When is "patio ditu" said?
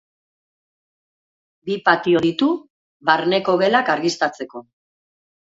1.89-2.49